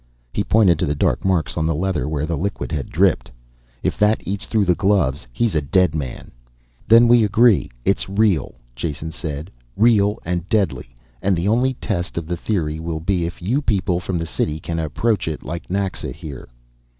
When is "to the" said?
0.79-0.95